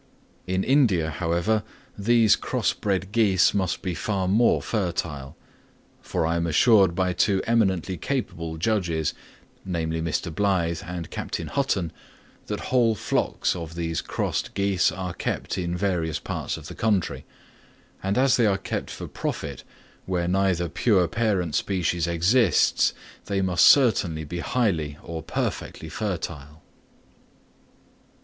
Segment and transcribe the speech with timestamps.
[0.47, 1.61] In India, however,
[1.95, 5.37] these cross bred geese must be far more fertile;
[6.01, 9.13] for I am assured by two eminently capable judges,
[9.63, 10.33] namely Mr.
[10.33, 11.91] Blyth and Captain Hutton,
[12.47, 17.23] that whole flocks of these crossed geese are kept in various parts of the country;
[18.01, 19.63] and as they are kept for profit,
[20.07, 22.95] where neither pure parent species exists,
[23.25, 26.63] they must certainly be highly or perfectly fertile.